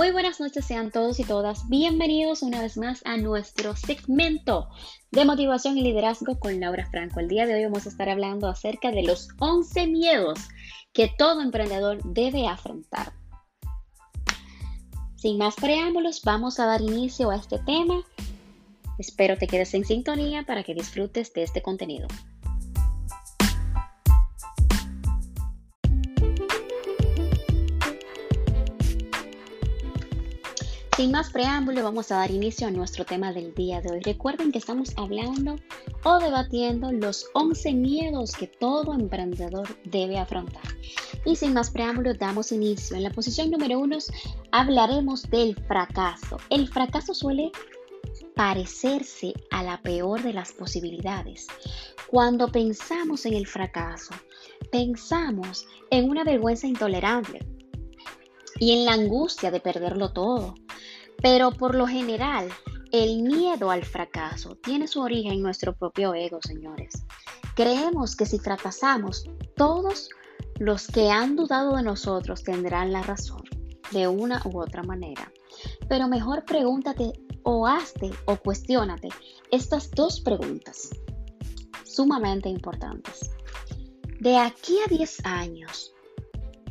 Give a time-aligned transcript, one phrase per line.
[0.00, 4.70] Muy buenas noches, sean todos y todas bienvenidos una vez más a nuestro segmento
[5.10, 7.20] de motivación y liderazgo con Laura Franco.
[7.20, 10.38] El día de hoy vamos a estar hablando acerca de los 11 miedos
[10.94, 13.12] que todo emprendedor debe afrontar.
[15.16, 18.02] Sin más preámbulos, vamos a dar inicio a este tema.
[18.96, 22.08] Espero te quedes en sintonía para que disfrutes de este contenido.
[30.96, 34.00] Sin más preámbulo, vamos a dar inicio a nuestro tema del día de hoy.
[34.00, 35.56] Recuerden que estamos hablando
[36.04, 40.62] o debatiendo los 11 miedos que todo emprendedor debe afrontar.
[41.24, 42.96] Y sin más preámbulo, damos inicio.
[42.96, 43.98] En la posición número uno
[44.52, 46.36] hablaremos del fracaso.
[46.50, 47.50] El fracaso suele
[48.34, 51.46] parecerse a la peor de las posibilidades.
[52.08, 54.14] Cuando pensamos en el fracaso,
[54.70, 57.46] pensamos en una vergüenza intolerable
[58.58, 60.54] y en la angustia de perderlo todo.
[61.22, 62.48] Pero por lo general,
[62.92, 67.04] el miedo al fracaso tiene su origen en nuestro propio ego, señores.
[67.54, 70.08] Creemos que si fracasamos, todos
[70.58, 73.42] los que han dudado de nosotros tendrán la razón,
[73.92, 75.30] de una u otra manera.
[75.88, 79.08] Pero mejor pregúntate o hazte o cuestiónate
[79.50, 80.90] estas dos preguntas,
[81.84, 83.30] sumamente importantes.
[84.20, 85.94] De aquí a 10 años,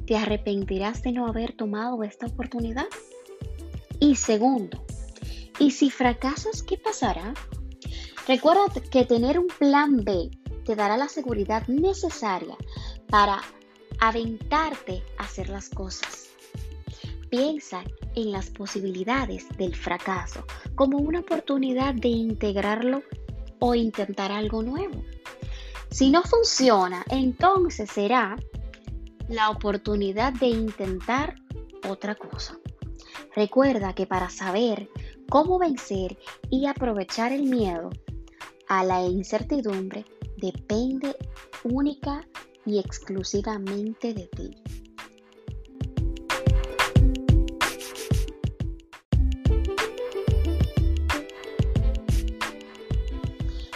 [0.06, 2.88] ¿te arrepentirás de no haber tomado esta oportunidad?
[4.00, 4.86] Y segundo,
[5.60, 7.34] ¿y si fracasas, qué pasará?
[8.28, 10.30] Recuerda que tener un plan B
[10.64, 12.56] te dará la seguridad necesaria
[13.10, 13.42] para
[14.00, 16.28] aventarte a hacer las cosas.
[17.30, 17.84] Piensa
[18.16, 23.04] en las posibilidades del fracaso como una oportunidad de integrarlo
[23.60, 25.04] o intentar algo nuevo.
[25.92, 28.38] Si no funciona, entonces será
[29.28, 31.36] la oportunidad de intentar
[31.88, 32.58] otra cosa.
[33.40, 34.90] Recuerda que para saber
[35.30, 36.18] cómo vencer
[36.50, 37.90] y aprovechar el miedo
[38.68, 40.04] a la incertidumbre
[40.36, 41.16] depende
[41.64, 42.28] única
[42.66, 44.52] y exclusivamente de ti.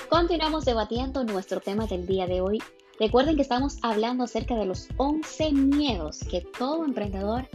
[0.09, 2.62] Continuamos debatiendo nuestro tema del día de hoy.
[3.00, 7.47] Recuerden que estamos hablando acerca de los 11 miedos que todo emprendedor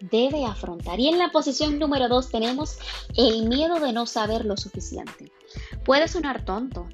[0.00, 1.00] debe afrontar.
[1.00, 2.78] Y en la posición número 2 tenemos
[3.16, 5.32] el miedo de no saber lo suficiente.
[5.84, 6.88] Puede sonar tonto,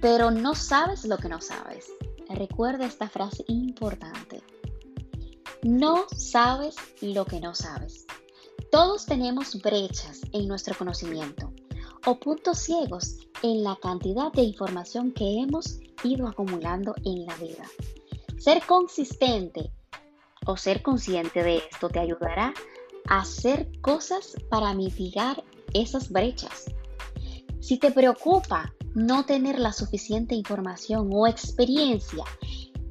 [0.00, 1.86] pero no sabes lo que no sabes.
[2.28, 4.42] Recuerda esta frase importante.
[5.62, 8.06] No sabes lo que no sabes.
[8.70, 11.52] Todos tenemos brechas en nuestro conocimiento
[12.06, 17.64] o puntos ciegos en la cantidad de información que hemos ido acumulando en la vida.
[18.38, 19.72] Ser consistente
[20.48, 22.54] o ser consciente de esto te ayudará
[23.06, 25.44] a hacer cosas para mitigar
[25.74, 26.66] esas brechas.
[27.60, 32.24] Si te preocupa no tener la suficiente información o experiencia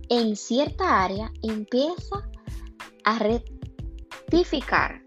[0.08, 2.30] en cierta área, empieza
[3.04, 5.02] a rectificar.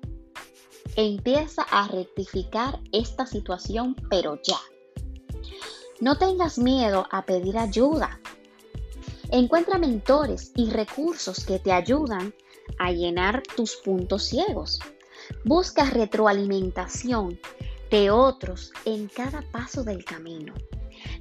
[0.97, 4.59] Empieza a rectificar esta situación, pero ya.
[6.01, 8.20] No tengas miedo a pedir ayuda.
[9.33, 12.35] Encuentra mentores y recursos que te ayudan
[12.79, 14.81] a llenar tus puntos ciegos.
[15.45, 17.39] Busca retroalimentación
[17.91, 20.55] de otros en cada paso del camino.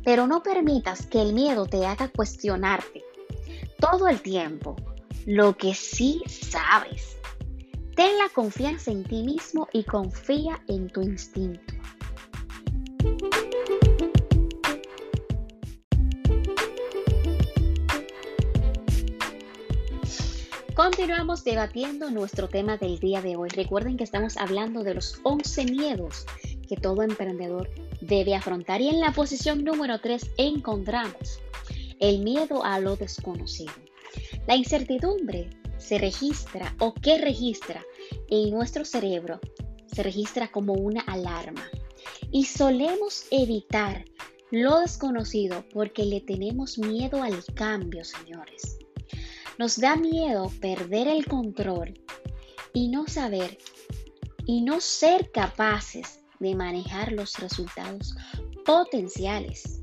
[0.04, 3.04] Pero no permitas que el miedo te haga cuestionarte
[3.80, 4.76] todo el tiempo
[5.26, 7.18] lo que sí sabes.
[7.96, 11.79] Ten la confianza en ti mismo y confía en tu instinto.
[20.80, 23.50] Continuamos debatiendo nuestro tema del día de hoy.
[23.50, 26.26] Recuerden que estamos hablando de los 11 miedos
[26.70, 27.70] que todo emprendedor
[28.00, 28.80] debe afrontar.
[28.80, 31.42] Y en la posición número 3 encontramos
[32.00, 33.74] el miedo a lo desconocido.
[34.48, 37.84] La incertidumbre se registra o que registra
[38.30, 39.42] en nuestro cerebro
[39.86, 41.70] se registra como una alarma.
[42.32, 44.06] Y solemos evitar
[44.50, 48.79] lo desconocido porque le tenemos miedo al cambio, señores.
[49.60, 52.00] Nos da miedo perder el control
[52.72, 53.58] y no saber
[54.46, 58.16] y no ser capaces de manejar los resultados
[58.66, 59.82] potenciales.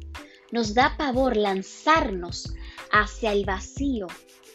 [0.50, 2.54] Nos da pavor lanzarnos
[2.90, 4.06] hacia el vacío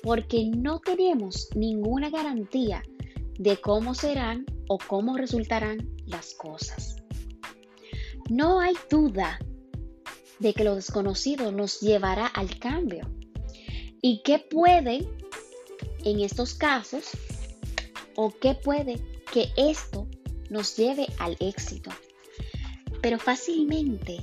[0.01, 2.81] porque no tenemos ninguna garantía
[3.37, 6.95] de cómo serán o cómo resultarán las cosas.
[8.27, 9.37] No hay duda
[10.39, 13.20] de que lo desconocido nos llevará al cambio
[14.01, 15.07] ¿Y qué puede
[16.03, 17.11] en estos casos
[18.15, 18.99] o qué puede
[19.31, 20.07] que esto
[20.49, 21.91] nos lleve al éxito,
[23.01, 24.19] pero fácilmente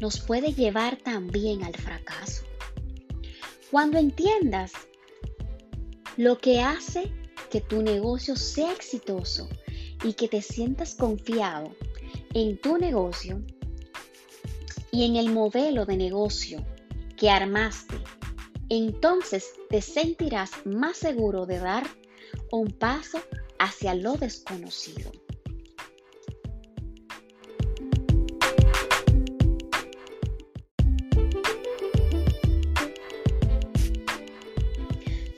[0.00, 2.44] nos puede llevar también al fracaso.
[3.70, 4.72] Cuando entiendas
[6.16, 7.12] lo que hace
[7.50, 9.48] que tu negocio sea exitoso
[10.04, 11.74] y que te sientas confiado
[12.34, 13.42] en tu negocio
[14.90, 16.64] y en el modelo de negocio
[17.16, 17.96] que armaste,
[18.68, 21.84] entonces te sentirás más seguro de dar
[22.50, 23.20] un paso
[23.58, 25.10] hacia lo desconocido.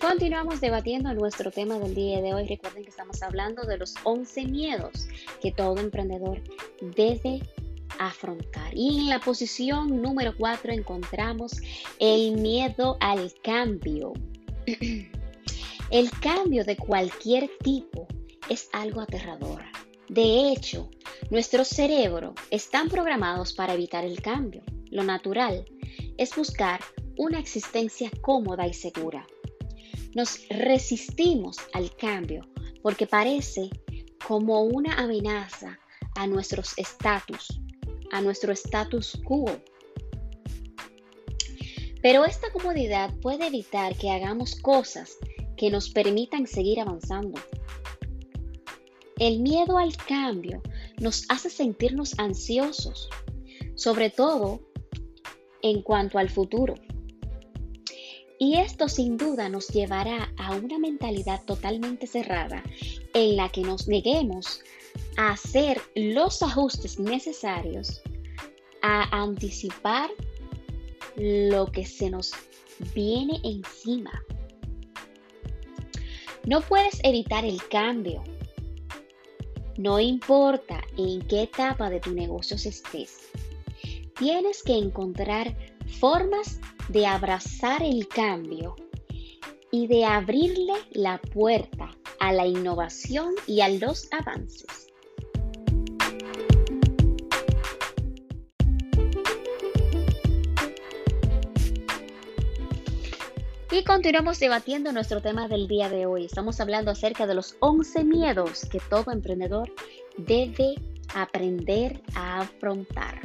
[0.00, 2.47] Continuamos debatiendo nuestro tema del día de hoy.
[2.47, 5.06] Recuerden que estamos hablando de los 11 miedos
[5.41, 6.43] que todo emprendedor
[6.81, 7.41] debe
[8.00, 8.73] afrontar.
[8.75, 11.52] Y en la posición número 4 encontramos
[11.99, 14.12] el miedo al cambio.
[15.91, 18.06] El cambio de cualquier tipo
[18.49, 19.64] es algo aterrador.
[20.08, 20.88] De hecho,
[21.31, 24.62] nuestro cerebro están programados para evitar el cambio.
[24.91, 25.64] Lo natural
[26.17, 26.79] es buscar
[27.17, 29.26] una existencia cómoda y segura.
[30.14, 32.46] Nos resistimos al cambio
[32.82, 33.69] porque parece
[34.26, 35.79] como una amenaza
[36.14, 37.61] a nuestros estatus,
[38.10, 39.46] a nuestro status quo.
[42.02, 45.16] Pero esta comodidad puede evitar que hagamos cosas
[45.56, 47.38] que nos permitan seguir avanzando.
[49.18, 50.62] El miedo al cambio
[50.98, 53.10] nos hace sentirnos ansiosos,
[53.74, 54.60] sobre todo
[55.62, 56.74] en cuanto al futuro.
[58.38, 62.62] Y esto sin duda nos llevará a una mentalidad totalmente cerrada
[63.12, 64.62] en la que nos neguemos
[65.16, 68.02] hacer los ajustes necesarios
[68.82, 70.10] a anticipar
[71.16, 72.32] lo que se nos
[72.94, 74.22] viene encima.
[76.46, 78.22] No puedes evitar el cambio.
[79.76, 83.28] No importa en qué etapa de tu negocio estés.
[84.18, 85.56] Tienes que encontrar
[85.98, 88.76] formas de abrazar el cambio
[89.70, 94.80] y de abrirle la puerta a la innovación y a los avances.
[103.72, 106.25] Y continuamos debatiendo nuestro tema del día de hoy.
[106.25, 109.72] Estamos hablando acerca de los 11 miedos que todo emprendedor
[110.17, 110.75] debe
[111.14, 113.20] aprender a afrontar.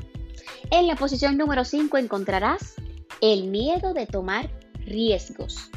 [0.70, 2.76] En la posición número 5 encontrarás
[3.22, 4.48] el miedo de tomar
[4.86, 5.72] riesgos.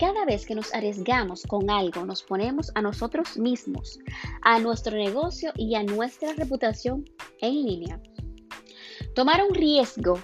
[0.00, 4.00] Cada vez que nos arriesgamos con algo, nos ponemos a nosotros mismos,
[4.40, 7.04] a nuestro negocio y a nuestra reputación
[7.40, 8.00] en línea.
[9.14, 10.18] Tomar un riesgo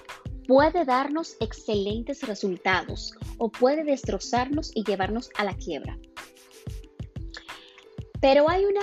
[0.49, 5.95] puede darnos excelentes resultados o puede destrozarnos y llevarnos a la quiebra.
[8.19, 8.81] Pero hay una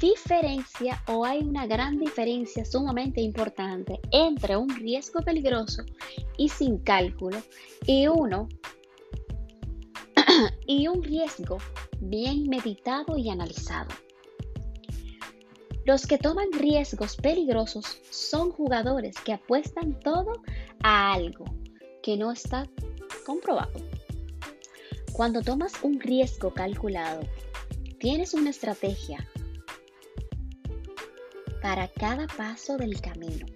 [0.00, 5.84] diferencia o hay una gran diferencia sumamente importante entre un riesgo peligroso
[6.38, 7.42] y sin cálculo
[7.86, 8.48] y uno
[10.66, 11.58] y un riesgo
[12.00, 13.90] bien meditado y analizado.
[15.84, 20.32] Los que toman riesgos peligrosos son jugadores que apuestan todo
[20.82, 21.44] algo
[22.02, 22.68] que no está
[23.24, 23.72] comprobado.
[25.12, 27.20] Cuando tomas un riesgo calculado,
[27.98, 29.28] tienes una estrategia
[31.60, 33.46] para cada paso del camino.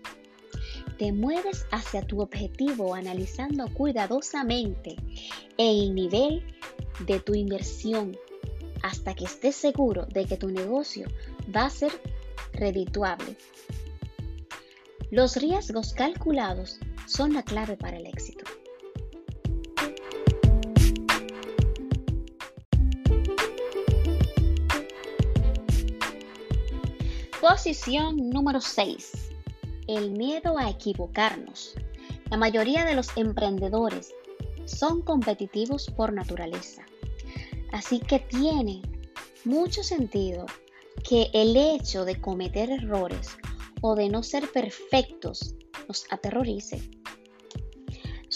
[0.98, 4.96] Te mueves hacia tu objetivo analizando cuidadosamente
[5.58, 6.44] el nivel
[7.06, 8.16] de tu inversión
[8.82, 11.06] hasta que estés seguro de que tu negocio
[11.54, 11.92] va a ser
[12.52, 13.36] redituable.
[15.10, 18.44] Los riesgos calculados son la clave para el éxito.
[27.40, 29.12] Posición número 6.
[29.86, 31.74] El miedo a equivocarnos.
[32.28, 34.12] La mayoría de los emprendedores
[34.64, 36.82] son competitivos por naturaleza.
[37.72, 38.82] Así que tiene
[39.44, 40.46] mucho sentido
[41.08, 43.36] que el hecho de cometer errores
[43.80, 45.54] o de no ser perfectos
[45.86, 46.95] nos aterrorice.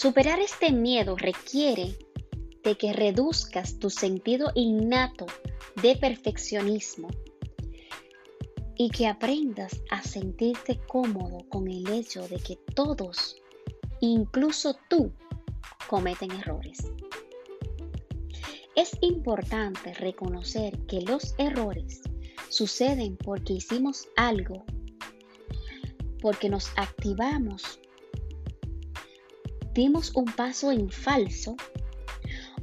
[0.01, 1.95] Superar este miedo requiere
[2.63, 5.27] de que reduzcas tu sentido innato
[5.79, 7.07] de perfeccionismo
[8.75, 13.35] y que aprendas a sentirte cómodo con el hecho de que todos,
[13.99, 15.13] incluso tú,
[15.87, 16.79] cometen errores.
[18.75, 22.01] Es importante reconocer que los errores
[22.49, 24.65] suceden porque hicimos algo,
[26.23, 27.79] porque nos activamos,
[29.73, 31.55] dimos un paso en falso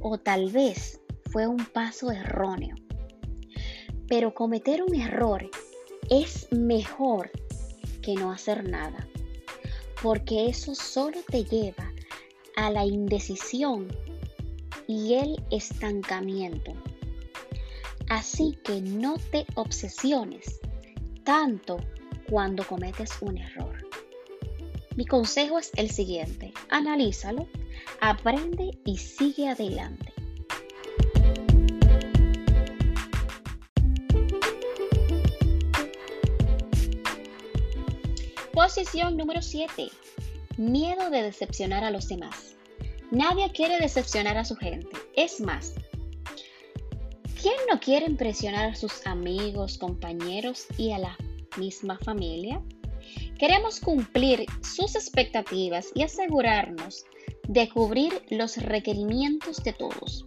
[0.01, 1.01] o tal vez
[1.31, 2.77] fue un paso erróneo.
[4.07, 5.49] Pero cometer un error
[6.11, 7.31] es mejor
[8.03, 9.07] que no hacer nada,
[10.03, 11.93] porque eso solo te lleva
[12.57, 13.89] a la indecisión
[14.87, 16.73] y el estancamiento.
[18.09, 20.61] Así que no te obsesiones
[21.25, 21.77] tanto
[22.31, 23.78] cuando cometes un error.
[24.99, 27.47] Mi consejo es el siguiente, analízalo,
[28.01, 30.13] aprende y sigue adelante.
[38.53, 39.89] Posición número 7.
[40.57, 42.57] Miedo de decepcionar a los demás.
[43.13, 44.89] Nadie quiere decepcionar a su gente.
[45.15, 45.75] Es más,
[47.41, 51.17] ¿quién no quiere impresionar a sus amigos, compañeros y a la
[51.57, 52.61] misma familia?
[53.39, 57.05] Queremos cumplir sus expectativas y asegurarnos
[57.47, 60.25] de cubrir los requerimientos de todos.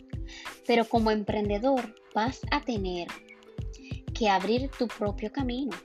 [0.66, 3.10] Pero como emprendedor vas a tener
[4.14, 5.76] que abrir tu propio camino.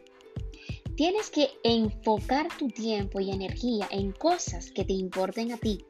[0.96, 5.84] Tienes que enfocar tu tiempo y energía en cosas que te importen a ti.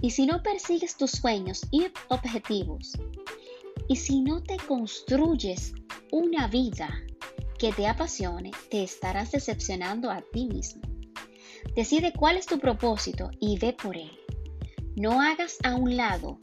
[0.00, 2.92] Y si no persigues tus sueños y objetivos,
[3.88, 5.74] y si no te construyes
[6.12, 7.04] una vida
[7.64, 10.82] que te apasione, te estarás decepcionando a ti mismo.
[11.74, 14.10] Decide cuál es tu propósito y ve por él.
[14.96, 16.38] No hagas a un lado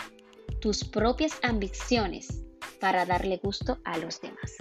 [0.62, 2.42] tus propias ambiciones
[2.80, 4.56] para darle gusto a los demás.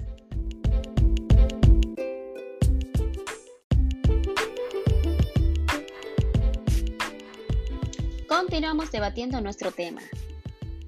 [8.28, 10.02] Continuamos debatiendo nuestro tema.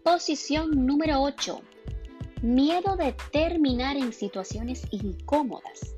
[0.05, 1.63] Posición número 8
[2.43, 5.95] miedo de terminar en situaciones incómodas.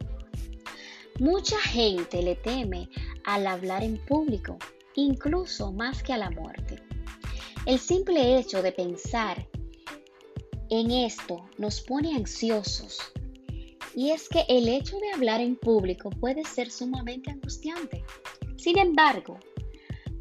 [1.19, 2.91] Mucha gente le teme
[3.25, 4.59] al hablar en público,
[4.95, 6.83] incluso más que a la muerte.
[7.67, 9.49] El simple hecho de pensar
[10.69, 12.99] en esto nos pone ansiosos.
[13.95, 18.05] Y es que el hecho de hablar en público puede ser sumamente angustiante.
[18.57, 19.39] Sin embargo,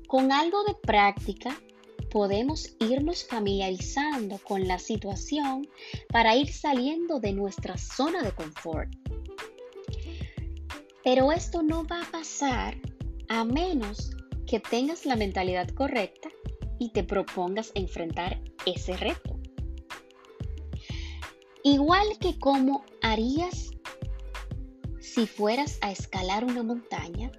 [0.08, 1.60] con algo de práctica
[2.14, 5.68] podemos irnos familiarizando con la situación
[6.10, 8.88] para ir saliendo de nuestra zona de confort.
[11.04, 12.78] Pero esto no va a pasar
[13.30, 14.12] a menos
[14.46, 16.30] que tengas la mentalidad correcta
[16.78, 19.40] y te propongas enfrentar ese reto.
[21.64, 23.72] Igual que como harías
[25.00, 27.32] si fueras a escalar una montaña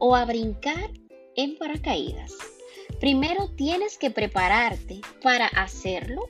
[0.00, 0.90] o a brincar
[1.36, 2.32] en paracaídas.
[3.00, 6.28] Primero tienes que prepararte para hacerlo.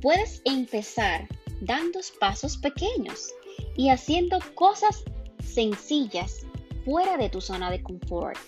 [0.00, 1.26] Puedes empezar
[1.60, 3.34] dando pasos pequeños
[3.76, 5.02] y haciendo cosas
[5.44, 6.46] sencillas
[6.84, 8.38] fuera de tu zona de confort.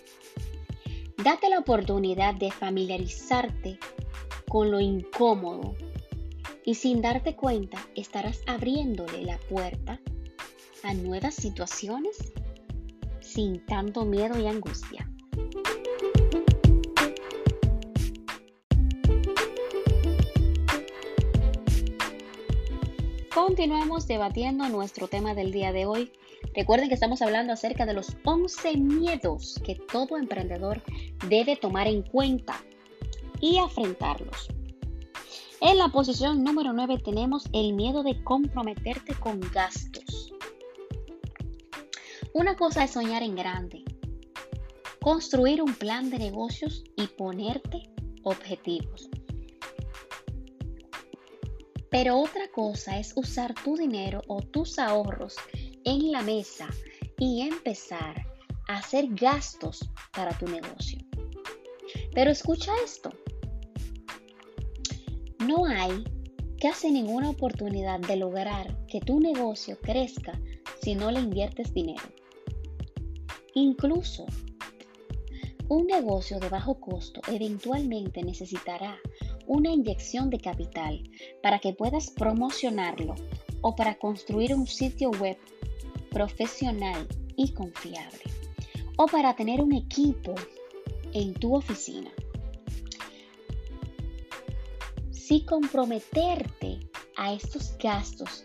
[1.25, 3.81] Date la oportunidad de familiarizarte
[4.49, 5.75] con lo incómodo
[6.65, 10.01] y sin darte cuenta estarás abriéndole la puerta
[10.85, 12.33] a nuevas situaciones
[13.21, 15.11] sin tanto miedo y angustia.
[23.47, 26.11] Continuamos debatiendo nuestro tema del día de hoy.
[26.55, 30.83] Recuerden que estamos hablando acerca de los 11 miedos que todo emprendedor
[31.29, 32.65] debe tomar en cuenta
[33.43, 34.49] y afrontarlos.
[35.61, 40.33] En la posición número 9 tenemos el miedo de comprometerte con gastos.
[42.33, 43.85] Una cosa es soñar en grande,
[45.03, 47.91] construir un plan de negocios y ponerte
[48.23, 49.11] objetivos.
[51.95, 55.37] Pero otra cosa es usar tu dinero o tus ahorros
[55.85, 56.67] en la mesa
[57.21, 58.27] y empezar
[58.67, 60.99] a hacer gastos para tu negocio.
[62.13, 63.11] Pero escucha esto.
[65.47, 66.03] No hay
[66.61, 70.37] casi ninguna oportunidad de lograr que tu negocio crezca
[70.83, 72.09] si no le inviertes dinero.
[73.55, 74.27] Incluso
[75.69, 78.99] un negocio de bajo costo eventualmente necesitará
[79.47, 81.03] una inyección de capital
[81.43, 83.15] para que puedas promocionarlo
[83.61, 85.37] o para construir un sitio web
[86.11, 88.23] profesional y confiable
[88.97, 90.35] o para tener un equipo
[91.13, 92.11] en tu oficina.
[95.11, 96.81] Si comprometerte
[97.17, 98.45] a estos gastos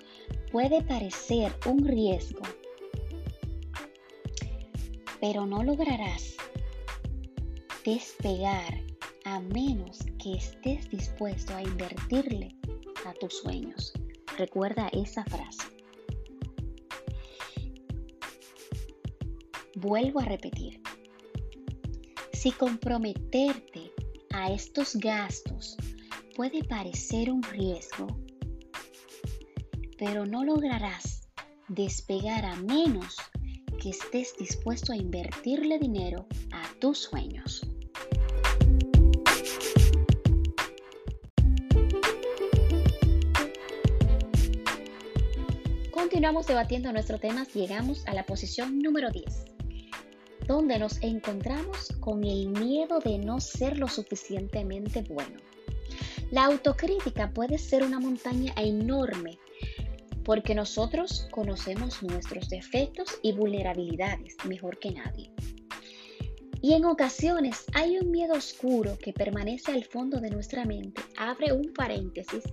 [0.52, 2.42] puede parecer un riesgo,
[5.20, 6.36] pero no lograrás
[7.84, 8.89] despegar
[9.30, 12.56] a menos que estés dispuesto a invertirle
[13.06, 13.94] a tus sueños.
[14.38, 15.68] Recuerda esa frase.
[19.76, 20.82] Vuelvo a repetir.
[22.34, 23.92] Si comprometerte
[24.32, 25.78] a estos gastos
[26.36, 28.08] puede parecer un riesgo,
[29.98, 31.28] pero no lograrás
[31.68, 33.18] despegar a menos
[33.80, 37.62] que estés dispuesto a invertirle dinero a tus sueños.
[46.20, 49.46] Continuamos debatiendo nuestro tema, llegamos a la posición número 10,
[50.48, 55.40] donde nos encontramos con el miedo de no ser lo suficientemente bueno.
[56.30, 59.40] La autocrítica puede ser una montaña enorme
[60.26, 65.32] porque nosotros conocemos nuestros defectos y vulnerabilidades mejor que nadie.
[66.62, 71.02] Y en ocasiones hay un miedo oscuro que permanece al fondo de nuestra mente.
[71.18, 72.44] Abre un paréntesis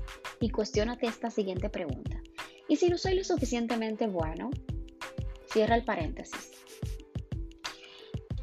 [0.41, 2.23] y cuestionate esta siguiente pregunta.
[2.69, 4.51] ¿Y si no soy lo suficientemente bueno?
[5.53, 6.51] Cierra el paréntesis.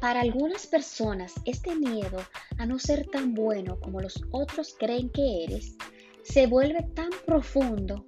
[0.00, 2.18] Para algunas personas, este miedo
[2.58, 5.76] a no ser tan bueno como los otros creen que eres
[6.22, 8.06] se vuelve tan profundo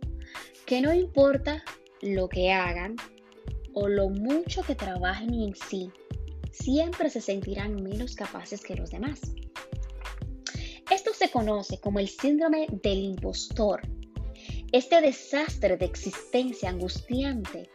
[0.64, 1.62] que no importa
[2.02, 2.96] lo que hagan
[3.72, 5.90] o lo mucho que trabajen en sí,
[6.50, 9.20] siempre se sentirán menos capaces que los demás.
[10.90, 13.82] Esto se conoce como el síndrome del impostor.
[14.72, 17.70] Este desastre de existencia angustiante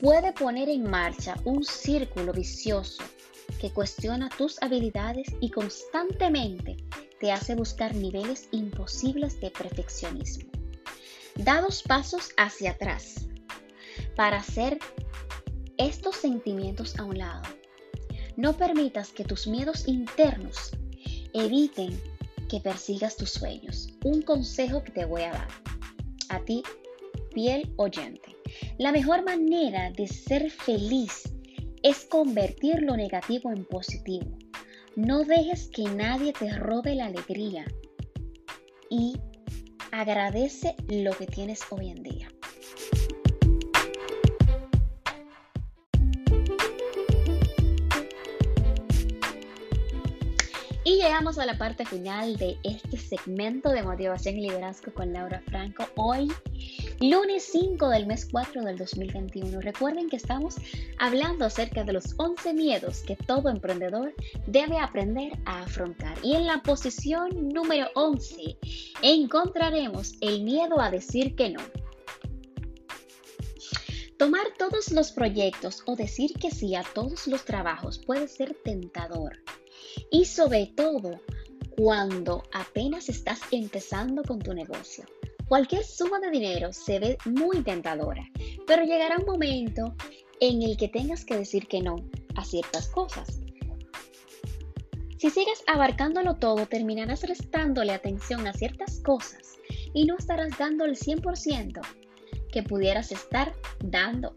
[0.00, 3.04] puede poner en marcha un círculo vicioso
[3.60, 6.76] que cuestiona tus habilidades y constantemente
[7.20, 10.50] te hace buscar niveles imposibles de perfeccionismo.
[11.36, 13.28] Da dos pasos hacia atrás
[14.16, 14.78] para hacer
[15.78, 17.42] estos sentimientos a un lado.
[18.36, 20.72] No permitas que tus miedos internos
[21.32, 21.98] eviten
[22.48, 23.88] que persigas tus sueños.
[24.04, 25.65] Un consejo que te voy a dar
[26.28, 26.62] a ti,
[27.34, 28.36] piel oyente.
[28.78, 31.32] La mejor manera de ser feliz
[31.82, 34.36] es convertir lo negativo en positivo.
[34.96, 37.66] No dejes que nadie te robe la alegría
[38.88, 39.18] y
[39.92, 42.28] agradece lo que tienes hoy en día.
[51.06, 55.86] Llegamos a la parte final de este segmento de motivación y liderazgo con Laura Franco.
[55.94, 56.32] Hoy
[57.00, 59.60] Lunes 5 del mes 4 del 2021.
[59.60, 60.56] Recuerden que estamos
[60.98, 64.14] hablando acerca de los 11 miedos que todo emprendedor
[64.48, 66.18] debe aprender a afrontar.
[66.24, 68.58] Y en la posición número 11
[69.02, 71.60] encontraremos el miedo a decir que no.
[74.18, 79.38] Tomar todos los proyectos o decir que sí a todos los trabajos puede ser tentador.
[80.10, 81.20] Y sobre todo
[81.76, 85.04] cuando apenas estás empezando con tu negocio.
[85.46, 88.24] Cualquier suma de dinero se ve muy tentadora,
[88.66, 89.94] pero llegará un momento
[90.40, 91.96] en el que tengas que decir que no
[92.34, 93.40] a ciertas cosas.
[95.18, 99.56] Si sigues abarcándolo todo, terminarás restándole atención a ciertas cosas
[99.94, 101.80] y no estarás dando el 100%
[102.50, 104.34] que pudieras estar dando.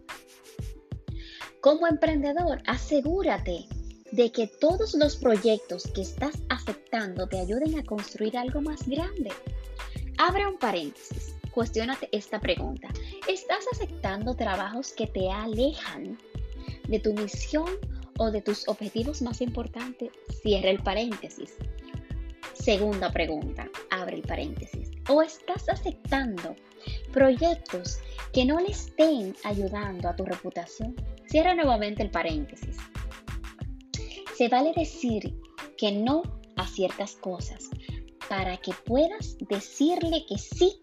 [1.62, 3.65] Como emprendedor, asegúrate
[4.12, 9.32] de que todos los proyectos que estás aceptando te ayuden a construir algo más grande.
[10.17, 11.36] Abre un paréntesis.
[11.52, 12.89] Cuestiónate esta pregunta.
[13.28, 16.17] ¿Estás aceptando trabajos que te alejan
[16.88, 17.69] de tu misión
[18.17, 20.12] o de tus objetivos más importantes?
[20.41, 21.56] Cierra el paréntesis.
[22.54, 23.69] Segunda pregunta.
[23.89, 24.91] Abre el paréntesis.
[25.08, 26.56] ¿O estás aceptando
[27.12, 28.00] proyectos
[28.34, 30.95] que no le estén ayudando a tu reputación?
[31.28, 32.78] Cierra nuevamente el paréntesis.
[34.39, 35.38] Se vale decir
[35.78, 36.23] que no
[36.56, 37.69] a ciertas cosas,
[38.30, 40.80] para que puedas decirle que sí